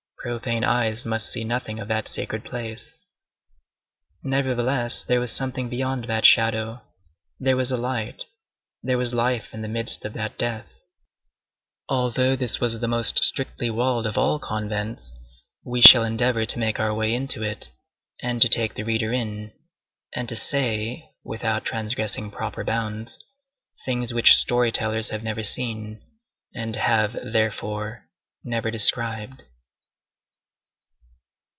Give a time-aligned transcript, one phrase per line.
[0.23, 3.07] Profane eyes must see nothing of that sacred place.
[4.21, 6.83] Nevertheless, there was something beyond that shadow;
[7.39, 8.25] there was a light;
[8.83, 10.67] there was life in the midst of that death.
[11.89, 15.19] Although this was the most strictly walled of all convents,
[15.65, 17.69] we shall endeavor to make our way into it,
[18.21, 19.51] and to take the reader in,
[20.15, 23.17] and to say, without transgressing the proper bounds,
[23.85, 25.99] things which story tellers have never seen,
[26.53, 28.07] and have, therefore,
[28.43, 29.45] never described.